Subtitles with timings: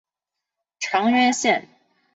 [0.79, 1.69] 长渊线